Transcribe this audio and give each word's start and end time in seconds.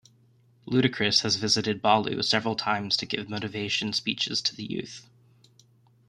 Ludacris 0.65 1.21
has 1.21 1.35
visited 1.35 1.79
Ballou 1.79 2.23
several 2.23 2.55
times 2.55 2.97
to 2.97 3.05
give 3.05 3.29
motivation 3.29 3.93
speeches 3.93 4.41
to 4.41 4.55
the 4.55 4.65
youth. 4.65 5.07